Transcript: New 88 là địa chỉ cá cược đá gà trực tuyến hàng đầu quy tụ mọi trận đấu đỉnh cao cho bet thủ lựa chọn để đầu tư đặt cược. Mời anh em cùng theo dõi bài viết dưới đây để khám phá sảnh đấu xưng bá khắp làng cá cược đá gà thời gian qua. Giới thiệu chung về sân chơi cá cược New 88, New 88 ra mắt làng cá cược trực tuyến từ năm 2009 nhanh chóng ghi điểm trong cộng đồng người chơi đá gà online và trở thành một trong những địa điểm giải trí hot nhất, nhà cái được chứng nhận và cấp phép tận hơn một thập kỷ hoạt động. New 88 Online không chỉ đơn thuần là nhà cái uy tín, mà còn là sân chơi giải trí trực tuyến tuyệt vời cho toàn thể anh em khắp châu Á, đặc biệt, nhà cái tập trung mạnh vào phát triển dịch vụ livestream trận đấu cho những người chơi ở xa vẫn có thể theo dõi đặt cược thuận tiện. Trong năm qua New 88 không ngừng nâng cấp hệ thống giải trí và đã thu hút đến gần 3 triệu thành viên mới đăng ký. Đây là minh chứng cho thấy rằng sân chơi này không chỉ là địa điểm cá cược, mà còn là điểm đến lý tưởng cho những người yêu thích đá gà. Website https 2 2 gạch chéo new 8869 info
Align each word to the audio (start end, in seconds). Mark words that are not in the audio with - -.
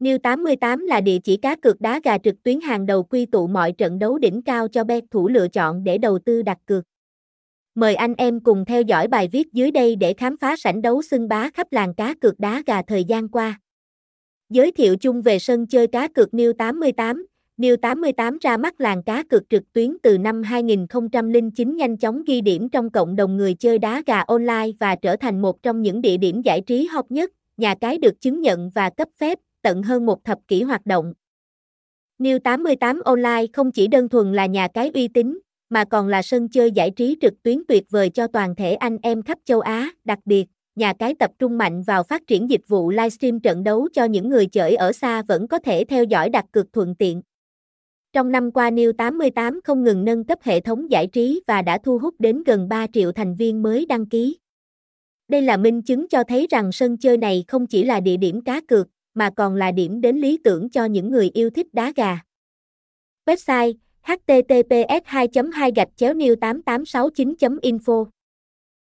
New 0.00 0.18
88 0.18 0.86
là 0.86 1.00
địa 1.00 1.18
chỉ 1.24 1.36
cá 1.36 1.56
cược 1.56 1.80
đá 1.80 2.00
gà 2.04 2.18
trực 2.18 2.42
tuyến 2.42 2.60
hàng 2.60 2.86
đầu 2.86 3.02
quy 3.02 3.26
tụ 3.26 3.46
mọi 3.46 3.72
trận 3.72 3.98
đấu 3.98 4.18
đỉnh 4.18 4.42
cao 4.42 4.68
cho 4.68 4.84
bet 4.84 5.04
thủ 5.10 5.28
lựa 5.28 5.48
chọn 5.48 5.84
để 5.84 5.98
đầu 5.98 6.18
tư 6.18 6.42
đặt 6.42 6.58
cược. 6.66 6.84
Mời 7.74 7.94
anh 7.94 8.14
em 8.18 8.40
cùng 8.40 8.64
theo 8.64 8.82
dõi 8.82 9.08
bài 9.08 9.28
viết 9.32 9.52
dưới 9.52 9.70
đây 9.70 9.96
để 9.96 10.14
khám 10.14 10.36
phá 10.36 10.56
sảnh 10.56 10.82
đấu 10.82 11.02
xưng 11.02 11.28
bá 11.28 11.50
khắp 11.54 11.66
làng 11.70 11.94
cá 11.94 12.14
cược 12.14 12.40
đá 12.40 12.62
gà 12.66 12.82
thời 12.82 13.04
gian 13.04 13.28
qua. 13.28 13.60
Giới 14.50 14.72
thiệu 14.72 14.96
chung 14.96 15.22
về 15.22 15.38
sân 15.38 15.66
chơi 15.66 15.86
cá 15.86 16.08
cược 16.08 16.30
New 16.30 16.52
88, 16.52 17.26
New 17.58 17.76
88 17.76 18.38
ra 18.40 18.56
mắt 18.56 18.80
làng 18.80 19.02
cá 19.02 19.22
cược 19.22 19.42
trực 19.50 19.72
tuyến 19.72 19.96
từ 20.02 20.18
năm 20.18 20.42
2009 20.42 21.76
nhanh 21.76 21.96
chóng 21.96 22.22
ghi 22.26 22.40
điểm 22.40 22.68
trong 22.68 22.90
cộng 22.90 23.16
đồng 23.16 23.36
người 23.36 23.54
chơi 23.54 23.78
đá 23.78 24.02
gà 24.06 24.20
online 24.20 24.68
và 24.80 24.96
trở 24.96 25.16
thành 25.16 25.42
một 25.42 25.62
trong 25.62 25.82
những 25.82 26.00
địa 26.00 26.16
điểm 26.16 26.42
giải 26.42 26.60
trí 26.60 26.86
hot 26.86 27.04
nhất, 27.08 27.30
nhà 27.56 27.74
cái 27.80 27.98
được 27.98 28.20
chứng 28.20 28.40
nhận 28.40 28.70
và 28.74 28.90
cấp 28.90 29.08
phép 29.18 29.38
tận 29.62 29.82
hơn 29.82 30.06
một 30.06 30.24
thập 30.24 30.38
kỷ 30.48 30.62
hoạt 30.62 30.86
động. 30.86 31.12
New 32.18 32.38
88 32.38 33.00
Online 33.04 33.46
không 33.52 33.72
chỉ 33.72 33.86
đơn 33.86 34.08
thuần 34.08 34.32
là 34.32 34.46
nhà 34.46 34.68
cái 34.74 34.90
uy 34.94 35.08
tín, 35.08 35.38
mà 35.70 35.84
còn 35.84 36.08
là 36.08 36.22
sân 36.22 36.48
chơi 36.48 36.70
giải 36.70 36.90
trí 36.90 37.16
trực 37.20 37.42
tuyến 37.42 37.62
tuyệt 37.68 37.84
vời 37.90 38.10
cho 38.10 38.26
toàn 38.26 38.54
thể 38.54 38.74
anh 38.74 38.98
em 39.02 39.22
khắp 39.22 39.38
châu 39.44 39.60
Á, 39.60 39.90
đặc 40.04 40.18
biệt, 40.24 40.46
nhà 40.76 40.92
cái 40.98 41.14
tập 41.14 41.30
trung 41.38 41.58
mạnh 41.58 41.82
vào 41.82 42.02
phát 42.02 42.26
triển 42.26 42.50
dịch 42.50 42.68
vụ 42.68 42.90
livestream 42.90 43.40
trận 43.40 43.64
đấu 43.64 43.88
cho 43.92 44.04
những 44.04 44.28
người 44.28 44.46
chơi 44.46 44.74
ở 44.74 44.92
xa 44.92 45.22
vẫn 45.22 45.48
có 45.48 45.58
thể 45.58 45.84
theo 45.84 46.04
dõi 46.04 46.30
đặt 46.30 46.44
cược 46.52 46.72
thuận 46.72 46.94
tiện. 46.94 47.22
Trong 48.12 48.32
năm 48.32 48.50
qua 48.50 48.70
New 48.70 48.92
88 48.92 49.60
không 49.64 49.84
ngừng 49.84 50.04
nâng 50.04 50.24
cấp 50.24 50.38
hệ 50.42 50.60
thống 50.60 50.90
giải 50.90 51.06
trí 51.06 51.42
và 51.46 51.62
đã 51.62 51.78
thu 51.78 51.98
hút 51.98 52.14
đến 52.18 52.42
gần 52.42 52.68
3 52.68 52.86
triệu 52.92 53.12
thành 53.12 53.36
viên 53.36 53.62
mới 53.62 53.86
đăng 53.86 54.06
ký. 54.06 54.38
Đây 55.28 55.42
là 55.42 55.56
minh 55.56 55.82
chứng 55.82 56.08
cho 56.08 56.24
thấy 56.24 56.46
rằng 56.50 56.72
sân 56.72 56.96
chơi 56.96 57.16
này 57.16 57.44
không 57.48 57.66
chỉ 57.66 57.84
là 57.84 58.00
địa 58.00 58.16
điểm 58.16 58.40
cá 58.40 58.60
cược, 58.60 58.88
mà 59.14 59.30
còn 59.36 59.54
là 59.54 59.72
điểm 59.72 60.00
đến 60.00 60.16
lý 60.16 60.38
tưởng 60.44 60.70
cho 60.70 60.84
những 60.84 61.10
người 61.10 61.30
yêu 61.34 61.50
thích 61.50 61.66
đá 61.72 61.92
gà. 61.96 62.18
Website 63.26 63.74
https 64.02 65.04
2 65.04 65.28
2 65.52 65.72
gạch 65.76 65.88
chéo 65.96 66.14
new 66.14 66.36
8869 66.36 67.34
info 67.62 68.06